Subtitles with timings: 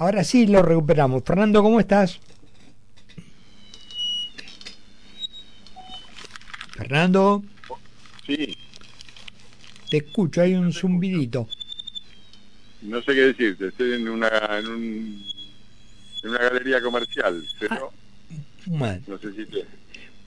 [0.00, 1.22] Ahora sí lo recuperamos.
[1.22, 2.18] Fernando, ¿cómo estás?
[6.74, 7.42] Fernando.
[8.26, 8.56] Sí.
[9.90, 11.46] Te escucho, hay un zumbidito.
[12.80, 15.22] No sé qué decirte, estoy en una, en, un,
[16.22, 17.92] en una galería comercial, pero
[18.80, 19.66] Ah, no sé si te...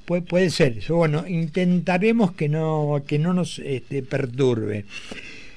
[0.06, 0.84] Puede, puede ser.
[0.90, 4.86] Bueno, intentaremos que no, que no nos este, perturbe.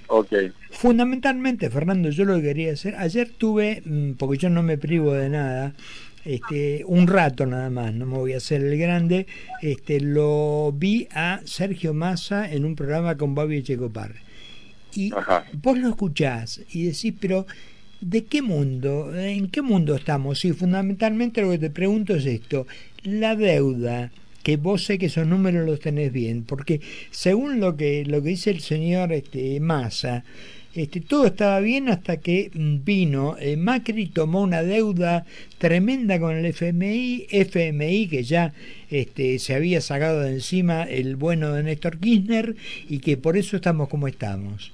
[0.09, 0.33] Ok,
[0.71, 5.15] Fundamentalmente, Fernando, yo lo que quería hacer, ayer tuve, mm, porque yo no me privo
[5.15, 5.75] de nada,
[6.25, 9.27] este, un rato nada más, no me voy a hacer el grande,
[9.63, 14.15] este, lo vi a Sergio Massa en un programa con Bobby Checopar.
[14.95, 15.45] Y Ajá.
[15.53, 17.47] vos lo escuchás y decís, pero
[18.01, 19.15] ¿de qué mundo?
[19.17, 20.45] ¿En qué mundo estamos?
[20.45, 22.67] Y fundamentalmente lo que te pregunto es esto,
[23.03, 24.11] la deuda,
[24.47, 28.29] que vos sé que esos números los tenés bien, porque según lo que, lo que
[28.29, 30.23] dice el señor este, Massa,
[30.73, 35.27] este, todo estaba bien hasta que vino eh, Macri tomó una deuda
[35.59, 38.53] tremenda con el FMI, FMI que ya
[38.89, 42.55] este, se había sacado de encima el bueno de Néstor Kirchner
[42.89, 44.71] y que por eso estamos como estamos.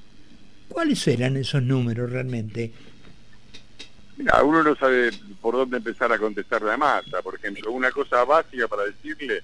[0.68, 2.72] ¿Cuáles eran esos números realmente?
[4.18, 7.22] Mira, uno no sabe por dónde empezar a contestarle a Massa.
[7.22, 9.42] Por ejemplo, una cosa básica para decirle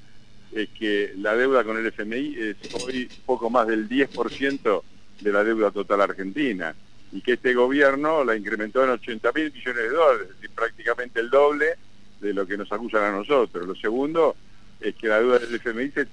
[0.52, 4.82] es que la deuda con el FMI es hoy poco más del 10%
[5.20, 6.74] de la deuda total argentina
[7.12, 11.20] y que este gobierno la incrementó en 80 mil millones de dólares, es decir, prácticamente
[11.20, 11.74] el doble
[12.20, 13.66] de lo que nos acusan a nosotros.
[13.66, 14.36] Lo segundo
[14.80, 16.06] es que la deuda del FMI se,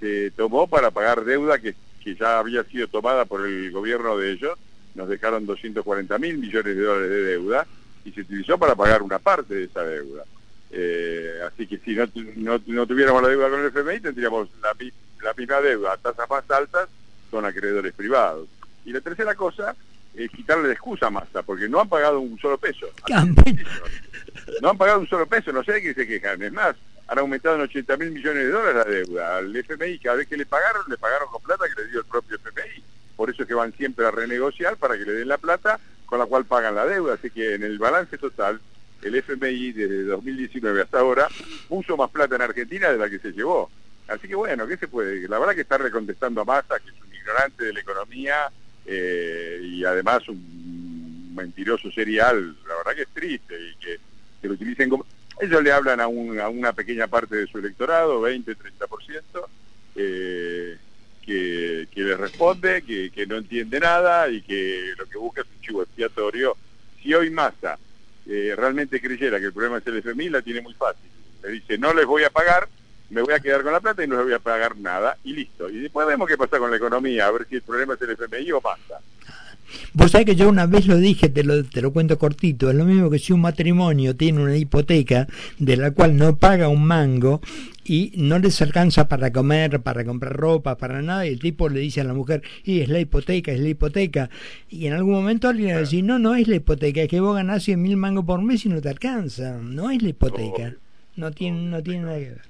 [0.00, 4.32] se tomó para pagar deuda que, que ya había sido tomada por el gobierno de
[4.32, 4.58] ellos,
[4.94, 7.66] nos dejaron 240 mil millones de dólares de deuda
[8.04, 10.24] y se utilizó para pagar una parte de esa deuda.
[10.70, 14.76] Eh, así que si no, no, no tuviéramos la deuda con el FMI, tendríamos la,
[15.22, 16.88] la misma deuda a tasas más altas
[17.30, 18.48] con acreedores privados.
[18.84, 19.74] Y la tercera cosa
[20.14, 22.86] es quitarle la excusa a Massa, porque no han pagado un solo peso.
[24.62, 26.42] No han pagado un solo peso, no sé de qué se quejan.
[26.42, 26.76] Es más,
[27.08, 29.36] han aumentado en 80 mil millones de dólares la deuda.
[29.38, 32.06] Al FMI, cada vez que le pagaron, le pagaron con plata que le dio el
[32.06, 32.82] propio FMI.
[33.16, 36.18] Por eso es que van siempre a renegociar para que le den la plata con
[36.18, 37.14] la cual pagan la deuda.
[37.14, 38.60] Así que en el balance total,
[39.06, 41.28] el FMI desde 2019 hasta ahora
[41.68, 43.70] puso más plata en Argentina de la que se llevó.
[44.08, 45.28] Así que bueno, ¿qué se puede?
[45.28, 48.52] La verdad que estarle contestando a Massa, que es un ignorante de la economía
[48.84, 53.96] eh, y además un mentiroso serial, la verdad que es triste y que,
[54.40, 55.06] que lo utilicen como...
[55.38, 59.48] Ellos le hablan a, un- a una pequeña parte de su electorado, 20, 30%,
[59.96, 60.78] eh,
[61.20, 65.48] que, que le responde, que, que no entiende nada y que lo que busca es
[65.48, 66.56] un chivo expiatorio.
[67.02, 67.78] Si hoy Massa
[68.28, 71.10] eh, realmente creyera que el problema es el FMI, la tiene muy fácil.
[71.42, 72.68] Le dice, no les voy a pagar,
[73.10, 75.32] me voy a quedar con la plata y no les voy a pagar nada, y
[75.32, 75.68] listo.
[75.68, 78.10] Y después vemos qué pasa con la economía, a ver si el problema es el
[78.10, 79.00] FMI o Massa.
[79.92, 82.76] Vos sabés que yo una vez lo dije, te lo, te lo cuento cortito, es
[82.76, 85.26] lo mismo que si un matrimonio tiene una hipoteca
[85.58, 87.40] de la cual no paga un mango
[87.84, 91.80] y no les alcanza para comer, para comprar ropa, para nada, y el tipo le
[91.80, 94.28] dice a la mujer, y es la hipoteca, es la hipoteca,
[94.68, 97.20] y en algún momento alguien va a decir, no, no es la hipoteca, es que
[97.20, 100.74] vos ganás 100 mil mangos por mes y no te alcanza, no es la hipoteca,
[101.16, 102.42] no tiene, no tiene nada que ver.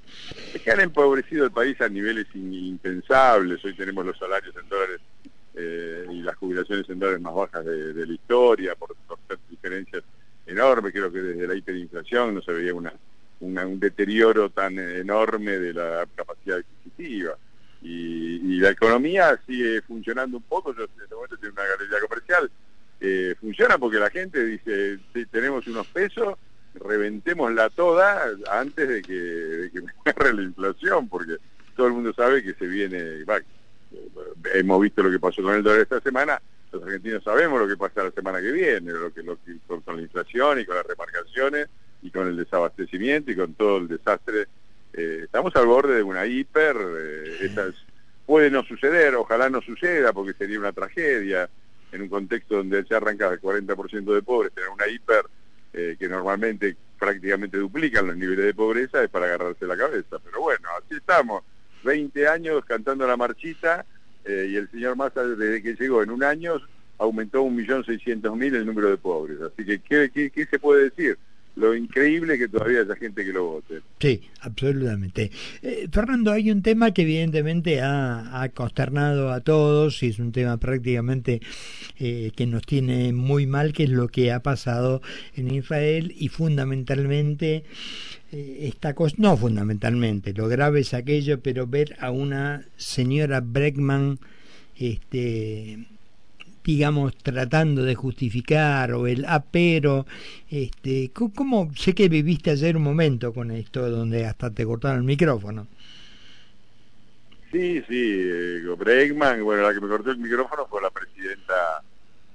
[0.54, 3.62] Es que han empobrecido el país a niveles in- impensables.
[3.64, 5.00] Hoy tenemos los salarios en dólares
[5.58, 8.94] eh, y las jubilaciones en dólares más bajas de, la historia, por,
[9.48, 10.02] diferencias
[10.44, 10.92] enormes.
[10.92, 12.92] Creo que desde la hiperinflación no se veía una,
[13.40, 17.36] un deterioro tan enorme de la capacidad adquisitiva.
[17.82, 20.74] Y, la economía sigue funcionando un poco.
[20.74, 22.50] Yo en este momento tengo una galería comercial.
[22.98, 26.38] eh, funciona porque la gente dice, "Sí, tenemos unos pesos,
[26.74, 31.36] reventémosla toda antes de que, de me agarre la inflación, porque
[31.76, 33.40] todo el mundo sabe que se viene, va,
[34.54, 36.40] hemos visto lo que pasó con el dólar esta semana,
[36.72, 39.80] los argentinos sabemos lo que pasa la semana que viene, lo que, lo que- con,
[39.82, 41.68] con la inflación y con las remarcaciones
[42.02, 44.46] y con el desabastecimiento y con todo el desastre.
[44.92, 47.72] Eh, estamos al borde de una hiper, eh,
[48.24, 51.48] puede no suceder, ojalá no suceda porque sería una tragedia
[51.92, 55.24] en un contexto donde se arranca el 40% de pobres, tener una hiper
[55.72, 60.18] eh, que normalmente prácticamente duplican los niveles de pobreza es para agarrarse la cabeza.
[60.24, 61.42] Pero bueno, así estamos,
[61.84, 63.84] 20 años cantando la marchita
[64.26, 66.60] eh, y el señor Massa desde que llegó en un año
[66.98, 69.38] aumentó un millón seiscientos mil el número de pobres.
[69.40, 71.18] Así que, ¿qué, qué, qué se puede decir?
[71.56, 73.80] Lo increíble que todavía haya gente que lo vote.
[73.98, 75.30] Sí, absolutamente.
[75.62, 80.32] Eh, Fernando, hay un tema que evidentemente ha, ha consternado a todos y es un
[80.32, 81.40] tema prácticamente
[81.98, 85.00] eh, que nos tiene muy mal, que es lo que ha pasado
[85.34, 87.64] en Israel y fundamentalmente
[88.32, 94.18] eh, esta cosa, no fundamentalmente, lo grave es aquello, pero ver a una señora Breckman
[94.76, 95.86] este,
[96.66, 100.04] digamos, tratando de justificar o el apero.
[100.50, 105.04] Este, ¿cómo, sé que viviste ayer un momento con esto donde hasta te cortaron el
[105.04, 105.68] micrófono?
[107.52, 111.82] Sí, sí, eh, Bregman, bueno, la que me cortó el micrófono fue la presidenta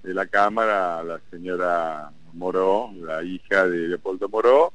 [0.01, 4.71] de la Cámara, la señora Moró, la hija de Leopoldo Moró,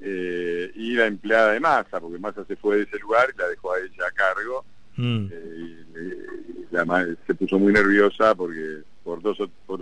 [0.00, 3.48] eh, y la empleada de Massa, porque Massa se fue de ese lugar y la
[3.48, 4.64] dejó a ella a cargo.
[4.96, 5.28] Mm.
[5.32, 6.28] Eh, y,
[7.26, 9.80] se puso muy nerviosa porque por dos por,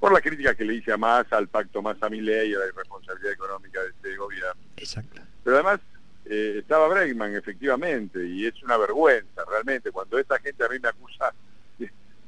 [0.00, 3.34] por la crítica que le hice a Massa, al pacto Massa Milei, a la irresponsabilidad
[3.34, 4.62] económica de este gobierno.
[4.78, 5.20] Exacto.
[5.44, 5.80] Pero además
[6.24, 10.88] eh, estaba Bregman, efectivamente, y es una vergüenza, realmente, cuando esta gente a mí me
[10.88, 11.34] acusa,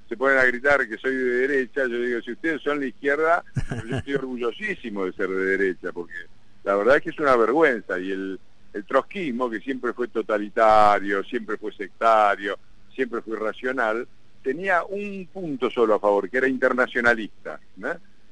[0.08, 3.42] se ponen a gritar que soy de derecha, yo digo, si ustedes son la izquierda,
[3.88, 6.26] yo estoy orgullosísimo de ser de derecha, porque
[6.62, 8.38] la verdad es que es una vergüenza, y el,
[8.74, 12.58] el trotskismo, que siempre fue totalitario, siempre fue sectario,
[12.94, 14.06] siempre fue irracional,
[14.42, 17.60] tenía un punto solo a favor, que era internacionalista.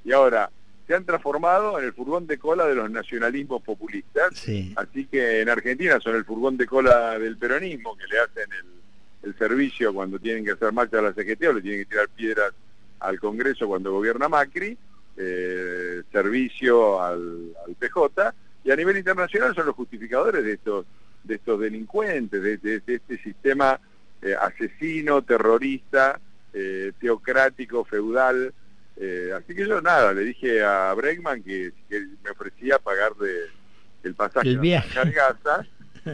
[0.05, 0.50] Y ahora,
[0.87, 4.31] se han transformado en el furgón de cola de los nacionalismos populistas.
[4.76, 8.67] Así que en Argentina son el furgón de cola del peronismo, que le hacen el,
[9.38, 12.52] servicio cuando tienen que hacer marcha a la CGT o le tienen que tirar piedras
[13.00, 14.79] al Congreso cuando gobierna Macri,
[15.17, 20.87] eh, servicio al, PJ, y a nivel internacional son los justificadores de estos,
[21.25, 23.81] de estos delincuentes, de, este sistema
[24.22, 26.20] eh, asesino, terrorista,
[26.52, 28.52] eh, teocrático, feudal,
[28.96, 33.50] eh, así que yo nada, le dije a Bregman que, me ofrecía pagar de,
[34.02, 34.98] el pasaje el viaje.
[34.98, 35.66] a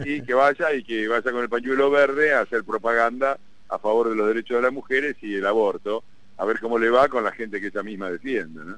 [0.05, 3.37] y que vaya y que vaya con el pañuelo verde a hacer propaganda
[3.69, 6.03] a favor de los derechos de las mujeres y el aborto,
[6.37, 8.65] a ver cómo le va con la gente que ella misma defiende.
[8.65, 8.75] ¿no?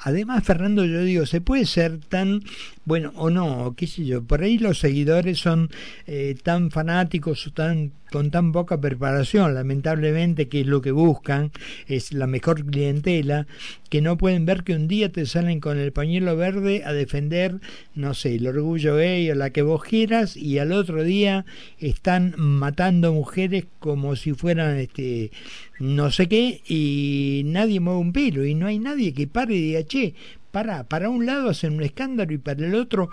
[0.00, 2.42] Además, Fernando, yo digo, se puede ser tan,
[2.84, 5.70] bueno, o no, qué sé yo, por ahí los seguidores son
[6.06, 11.52] eh, tan fanáticos, tan con tan poca preparación, lamentablemente, que lo que buscan,
[11.86, 13.46] es la mejor clientela,
[13.90, 17.56] que no pueden ver que un día te salen con el pañuelo verde a defender,
[17.94, 21.44] no sé, el orgullo gay o la que vos quieras, y al otro día
[21.78, 25.30] están matando mujeres como si fueran este
[25.78, 29.60] no sé qué, y nadie mueve un pelo, y no hay nadie que pare y
[29.60, 30.14] diga, che,
[30.50, 33.10] para, para un lado hacen un escándalo y para el otro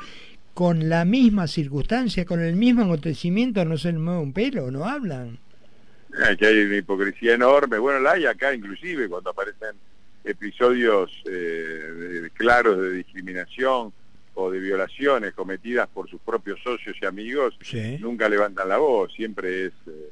[0.56, 5.38] con la misma circunstancia, con el mismo acontecimiento, no se mueve un pelo, no hablan.
[6.40, 7.78] que hay una hipocresía enorme.
[7.78, 9.76] Bueno, la hay acá inclusive cuando aparecen
[10.24, 13.92] episodios eh, claros de discriminación
[14.34, 17.60] o de violaciones cometidas por sus propios socios y amigos,
[18.00, 20.10] nunca levantan la voz, siempre es eh,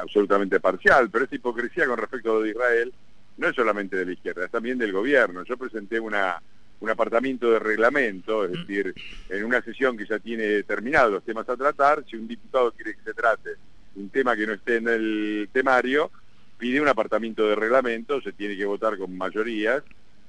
[0.00, 1.10] absolutamente parcial.
[1.10, 2.92] Pero esta hipocresía con respecto de Israel
[3.36, 5.44] no es solamente de la izquierda, es también del gobierno.
[5.44, 6.42] Yo presenté una
[6.80, 8.54] un apartamento de reglamento, es mm.
[8.54, 8.94] decir,
[9.28, 12.96] en una sesión que ya tiene determinados los temas a tratar, si un diputado quiere
[12.96, 13.50] que se trate
[13.96, 16.10] un tema que no esté en el temario,
[16.58, 19.82] pide un apartamento de reglamento, se tiene que votar con mayorías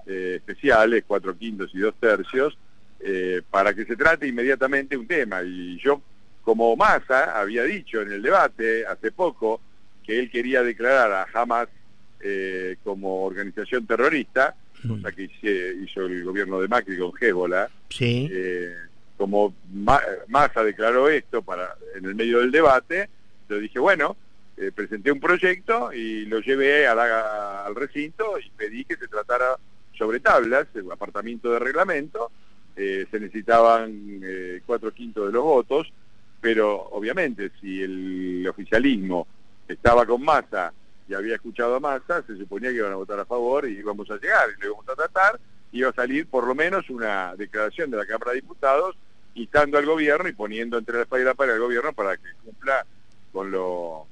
[0.08, 2.58] eh, especiales, cuatro quintos y dos tercios,
[3.00, 5.44] eh, para que se trate inmediatamente un tema.
[5.44, 6.02] Y yo,
[6.42, 9.62] como Massa, había dicho en el debate hace poco
[10.04, 11.68] que él quería declarar a Hamas
[12.20, 14.56] eh, como organización terrorista,
[14.88, 15.14] cosa mm.
[15.14, 17.70] que hizo el gobierno de Macri con.
[17.90, 18.30] Sí.
[18.32, 18.74] Eh,
[19.18, 19.54] como
[20.28, 23.10] Massa declaró esto para en el medio del debate,
[23.50, 24.16] yo dije, bueno,
[24.58, 29.58] eh, presenté un proyecto y lo llevé al recinto y pedí que se tratara
[29.94, 32.32] sobre tablas, el apartamento de reglamento,
[32.76, 34.22] eh, se necesitaban
[34.66, 35.92] cuatro quintos de los votos,
[36.40, 39.28] pero obviamente si el oficialismo
[39.68, 40.74] estaba con Massa
[41.12, 44.10] y había escuchado a Massa, se suponía que iban a votar a favor y íbamos
[44.10, 45.40] a llegar y lo íbamos a tratar,
[45.74, 48.96] iba a salir por lo menos una declaración de la Cámara de Diputados
[49.36, 52.86] instando al gobierno y poniendo entre la espalda pared al gobierno para que cumpla
[53.34, 54.08] con lo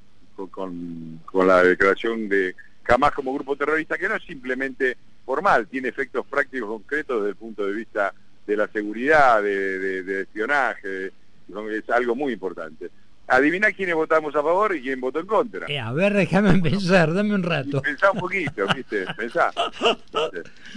[0.52, 2.54] con, con, la declaración de
[2.84, 7.36] jamás como grupo terrorista, que no es simplemente formal, tiene efectos prácticos concretos desde el
[7.38, 8.14] punto de vista
[8.46, 12.90] de la seguridad, de espionaje, es algo muy importante
[13.30, 15.68] adivina quiénes votamos a favor y quién votó en contra.
[15.68, 17.82] Eh, a ver, déjame pensar, dame un rato.
[17.82, 19.06] Pensá un poquito, ¿viste?
[19.16, 19.52] Pensá.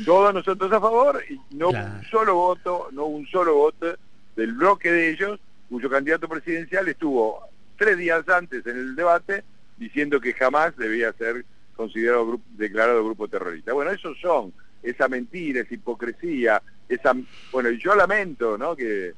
[0.04, 3.96] Todos nosotros a favor y no un solo voto, no un solo voto
[4.36, 9.44] del bloque de ellos, cuyo candidato presidencial estuvo tres días antes en el debate
[9.76, 11.44] diciendo que jamás debía ser
[11.74, 13.72] considerado grupo, declarado grupo terrorista.
[13.72, 17.14] Bueno, esos son, esa mentira, esa hipocresía, esa...
[17.50, 19.14] Bueno, yo lamento, ¿no?, que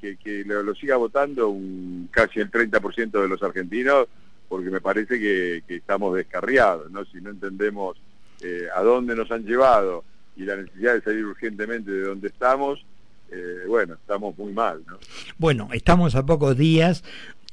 [0.00, 4.08] que, lo, siga votando un, casi el 30% de los argentinos,
[4.48, 7.04] porque me parece que, estamos descarriados, ¿no?
[7.06, 7.96] Si no entendemos
[8.42, 10.04] eh, a dónde nos han llevado
[10.36, 12.84] y la necesidad de salir urgentemente de donde estamos,
[13.30, 14.98] eh, bueno, estamos muy mal, ¿no?
[15.38, 17.02] Bueno, estamos a pocos días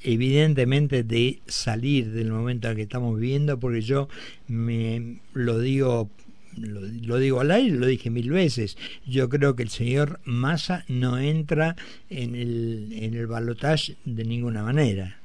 [0.03, 4.09] evidentemente de salir del momento en que estamos viviendo, porque yo
[4.47, 6.09] me lo digo
[6.57, 8.77] lo, digo al aire, lo dije mil veces.
[9.05, 11.75] Yo creo que el señor Massa no entra
[12.09, 15.19] en el, en el balotaje de ninguna manera.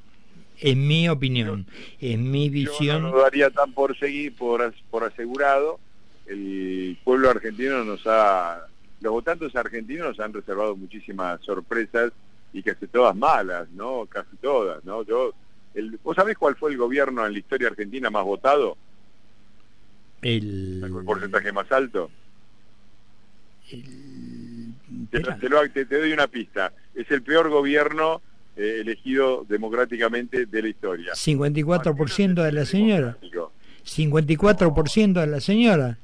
[0.61, 1.67] En mi opinión,
[2.01, 2.97] en mi visión.
[2.97, 5.79] Yo no lo daría tan por seguir, por, por asegurado.
[6.27, 8.67] El pueblo argentino nos ha.
[9.01, 12.13] Los votantes argentinos nos han reservado muchísimas sorpresas
[12.53, 14.07] y casi todas malas, ¿no?
[14.07, 15.05] Casi todas, ¿no?
[15.05, 15.33] Yo,
[15.75, 18.77] el, ¿Vos sabés cuál fue el gobierno en la historia argentina más votado?
[20.23, 22.11] El, porcentaje más alto.
[23.71, 24.75] El...
[25.11, 25.21] Te,
[25.85, 26.73] te, doy una pista.
[26.95, 28.23] Es el peor gobierno
[28.57, 31.13] eh, elegido democráticamente de la historia.
[31.13, 33.17] 54% de la señora.
[33.85, 35.99] 54% de la señora.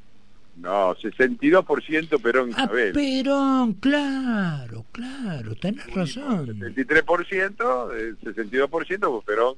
[0.56, 2.92] No, 62% Perón ah, Isabel.
[2.92, 6.46] Perón, claro, claro, tenés razón.
[6.46, 9.56] 73%, 62% pues Perón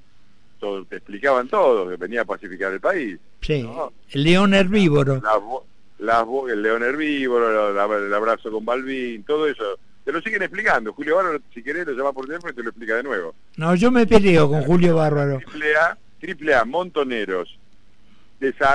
[0.59, 3.19] todo, te explicaban todo, que venía a pacificar el país.
[3.47, 3.65] Sí,
[4.11, 5.23] el león herbívoro.
[6.51, 9.79] el león herbívoro, el abrazo con Balvin, todo eso.
[10.05, 10.93] Te lo siguen explicando.
[10.93, 13.37] Julio Bárbaro, si querés, lo llama por teléfono y te lo explica de nuevo.
[13.57, 15.39] No, yo me peleo con Julio Bárbaro.
[15.39, 17.57] Triple A, triple A, Montoneros.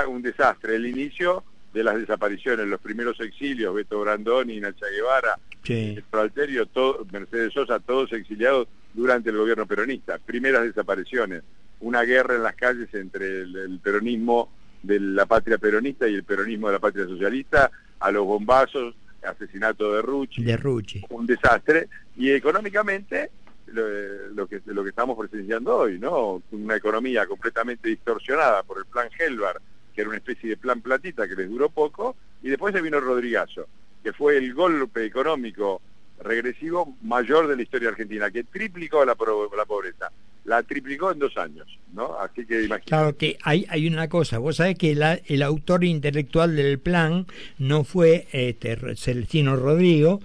[0.08, 0.78] un desastre.
[0.78, 6.02] El inicio de las desapariciones, los primeros exilios, Beto Brandoni, Nacha Guevara, sí.
[6.14, 10.18] Alterio, todo, Mercedes Sosa, todos exiliados durante el gobierno peronista.
[10.18, 11.44] Primeras desapariciones
[11.82, 14.50] una guerra en las calles entre el, peronismo
[14.84, 19.94] de la patria peronista y el peronismo de la patria socialista, a los bombazos, asesinato
[19.94, 21.06] de Rucci, de Rucci.
[21.10, 23.30] un desastre, y económicamente
[23.68, 26.42] lo, que, lo que estamos presenciando hoy, ¿no?
[26.52, 29.62] Una economía completamente distorsionada por el plan Helvar,
[29.94, 33.00] que era una especie de plan platita que les duró poco, y después se vino
[33.00, 33.68] Rodrigazo,
[34.04, 35.82] que fue el golpe económico
[36.24, 39.16] regresivo mayor de la historia argentina, que triplicó la,
[39.56, 40.12] la pobreza
[40.46, 42.18] la triplicó en dos años, ¿no?
[42.20, 42.86] Así que imagínate.
[42.86, 47.28] Claro que hay, hay una cosa, vos sabés que el autor intelectual del plan
[47.60, 50.20] no fue este, Celestino Rodrigo,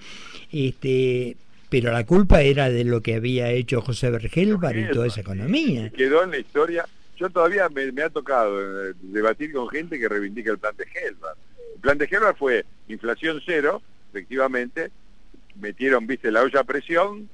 [0.53, 1.37] este,
[1.69, 5.91] pero la culpa era de lo que había hecho José Bergelbar y toda esa economía.
[5.91, 6.87] Quedó en la historia.
[7.19, 11.35] Yo todavía me, ha tocado eh, debatir con gente que reivindica el plan de Helvar.
[11.75, 14.91] El plan de Helvar fue inflación cero, efectivamente,
[15.61, 17.29] metieron, viste, la olla a presión,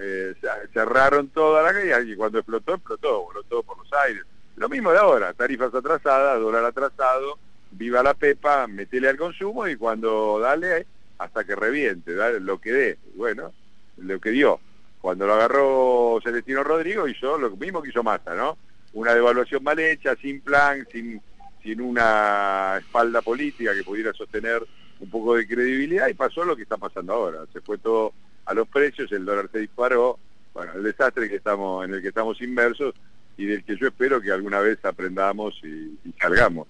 [0.00, 0.34] eh,
[0.72, 4.22] cerraron toda la calle y cuando explotó, explotó, explotó por los aires.
[4.56, 7.38] Lo mismo de ahora, tarifas atrasadas, dólar atrasado,
[7.70, 10.86] viva la pepa, metele al consumo y cuando dale
[11.18, 12.98] hasta que reviente, dale lo que dé.
[13.14, 13.52] Bueno,
[13.98, 14.60] lo que dio.
[15.00, 18.58] Cuando lo agarró Celestino Rodrigo hizo lo mismo que hizo Massa, ¿no?
[18.94, 21.20] Una devaluación mal hecha, sin plan, sin,
[21.62, 24.64] sin una espalda política que pudiera sostener
[25.00, 27.40] un poco de credibilidad y pasó lo que está pasando ahora.
[27.52, 28.12] Se fue todo
[28.48, 30.18] a los precios, el dólar se disparó,
[30.54, 32.94] bueno, el desastre que estamos, en el que estamos inmersos
[33.36, 36.66] y del que yo espero que alguna vez aprendamos y, salgamos.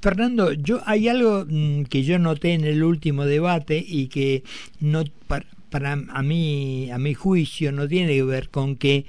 [0.00, 4.44] Fernando, yo hay algo mm, que yo noté en el último debate y que
[4.78, 9.06] no para, para a mí a mi juicio no tiene que ver con que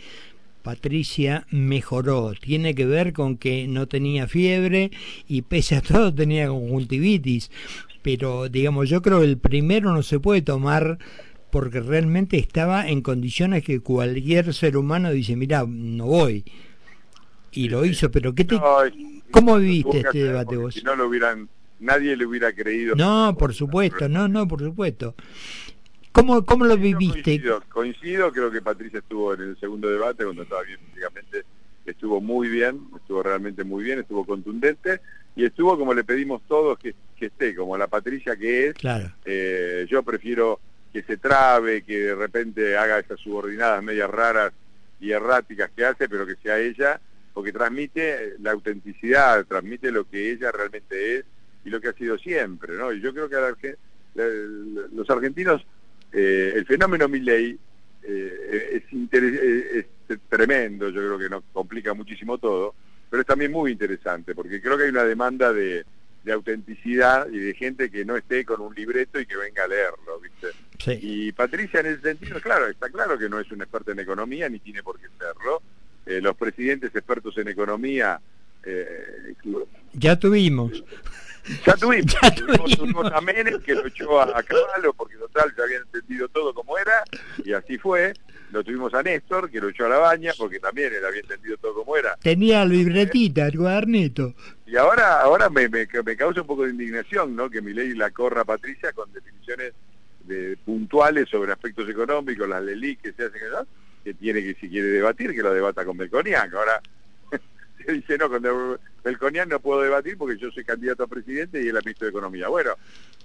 [0.63, 4.91] Patricia mejoró, tiene que ver con que no tenía fiebre
[5.27, 7.51] y pese a todo tenía conjuntivitis,
[8.01, 10.97] pero digamos yo creo que el primero no se puede tomar
[11.51, 16.43] porque realmente estaba en condiciones que cualquier ser humano dice, mira, no voy.
[17.51, 18.59] Y lo hizo, pero ¿qué te,
[19.29, 20.73] ¿cómo viviste este debate vos?
[20.73, 22.95] Si no lo hubieran, nadie le hubiera creído.
[22.95, 25.15] No, por supuesto, no, no, por supuesto.
[26.13, 27.41] ¿Cómo, cómo lo viviste?
[27.69, 31.43] Coincido, creo que Patricia estuvo en el segundo debate, cuando estaba bien físicamente,
[31.85, 35.01] estuvo muy bien, estuvo realmente muy bien, estuvo contundente,
[35.35, 38.73] y estuvo como le pedimos todos que, que esté, como la Patricia que es.
[38.75, 39.11] Claro.
[39.25, 40.59] Eh, yo prefiero
[40.91, 44.53] que se trabe, que de repente haga esas subordinadas medias raras
[44.99, 46.99] y erráticas que hace, pero que sea ella,
[47.33, 51.25] porque transmite la autenticidad, transmite lo que ella realmente es
[51.63, 52.91] y lo que ha sido siempre, ¿no?
[52.91, 53.77] Y yo creo que
[54.93, 55.65] los argentinos,
[56.11, 57.57] eh, el fenómeno Milley
[58.03, 62.75] eh, es, es tremendo, yo creo que nos complica muchísimo todo,
[63.09, 65.85] pero es también muy interesante, porque creo que hay una demanda de,
[66.23, 69.67] de autenticidad y de gente que no esté con un libreto y que venga a
[69.67, 70.47] leerlo, ¿viste?
[71.01, 74.49] Y Patricia en ese sentido, claro, está claro que no es un experto en economía
[74.49, 75.61] ni tiene por qué serlo.
[76.05, 78.19] Eh, los presidentes expertos en economía...
[78.63, 79.33] Eh,
[79.93, 80.83] ya tuvimos.
[81.65, 82.13] Ya tuvimos.
[82.21, 83.11] Ya tuvimos.
[83.11, 87.03] a Menem que lo echó a, Caballo porque total ya había entendido todo como era
[87.43, 88.13] y así fue.
[88.51, 91.57] Lo tuvimos a Néstor que lo echó a la baña porque también él había entendido
[91.57, 92.15] todo como era.
[92.21, 94.35] Tenía libretita, el cuadernito.
[94.71, 97.49] Y ahora ahora me, me, causa un poco de indignación ¿no?
[97.49, 99.73] que mi ley la corra Patricia con definiciones
[100.23, 103.41] de, puntuales sobre aspectos económicos, las LELI que se hacen,
[104.01, 106.55] que tiene que si quiere debatir, que lo debata con Melconian.
[106.55, 106.81] Ahora
[107.85, 111.67] se dice, no, con Melconian no puedo debatir porque yo soy candidato a presidente y
[111.67, 112.47] él es ministro de Economía.
[112.47, 112.71] Bueno,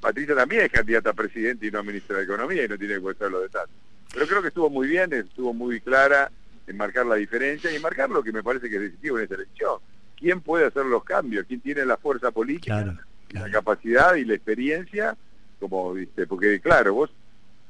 [0.00, 2.94] Patricia también es candidata a presidente y no a ministra de Economía y no tiene
[2.94, 3.76] que conocer los detalles.
[4.12, 6.28] Pero creo que estuvo muy bien, estuvo muy clara
[6.66, 9.36] en marcar la diferencia y marcar lo que me parece que es decisivo en esta
[9.36, 9.78] elección.
[10.16, 11.46] ¿Quién puede hacer los cambios?
[11.46, 12.96] ¿Quién tiene la fuerza política,
[13.30, 15.16] la capacidad y la experiencia?
[15.60, 17.10] Como viste, porque claro, vos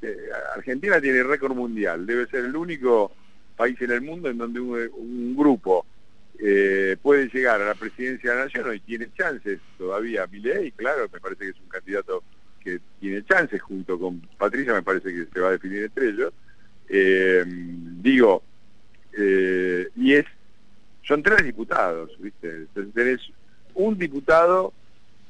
[0.02, 0.16] eh,
[0.54, 3.12] Argentina tiene récord mundial, debe ser el único
[3.56, 5.86] país en el mundo en donde un, grupo
[6.38, 11.08] eh, puede llegar a la presidencia de la nación y tiene chances todavía Milei, claro,
[11.12, 12.22] me parece que es un candidato
[12.62, 16.32] que tiene chances junto con Patricia, me parece que se va a definir entre ellos.
[16.88, 18.42] Eh, digo,
[19.16, 20.26] eh, y es
[21.06, 22.66] son tres diputados, ¿viste?
[22.94, 23.20] Tenés
[23.75, 24.72] un diputado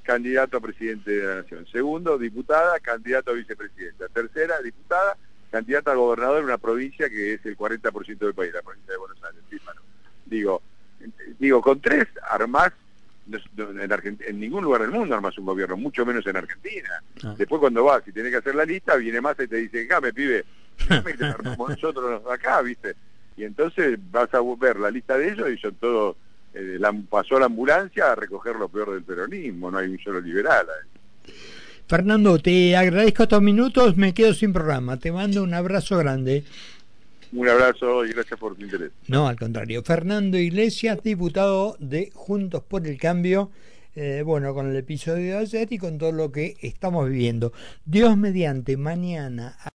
[0.02, 5.16] candidato a presidente de la nación, segundo diputada candidato a vicepresidenta, tercera diputada
[5.50, 8.98] candidata a gobernador en una provincia que es el 40% del país, la provincia de
[8.98, 9.42] Buenos Aires.
[10.26, 10.62] Digo,
[11.38, 12.72] digo, con tres armas
[13.32, 17.02] en, en, ningún lugar del mundo armas un gobierno, mucho menos en Argentina.
[17.24, 17.34] Ah.
[17.36, 20.12] Después cuando vas y tienes que hacer la lista, viene más y te dice, me
[20.12, 20.44] pibe,
[21.18, 22.94] te armamos nosotros acá, ¿viste?
[23.36, 26.16] Y entonces vas a ver la lista de ellos y son todos,
[26.54, 30.20] eh, la, pasó la ambulancia a recoger lo peor del peronismo, no hay un solo
[30.20, 30.66] liberal.
[31.88, 36.44] Fernando, te agradezco estos minutos, me quedo sin programa, te mando un abrazo grande.
[37.32, 38.92] Un abrazo y gracias por tu interés.
[39.08, 39.82] No, al contrario.
[39.82, 43.50] Fernando Iglesias, diputado de Juntos por el Cambio,
[43.94, 47.52] eh, bueno, con el episodio de ayer y con todo lo que estamos viviendo.
[47.84, 49.56] Dios mediante, mañana.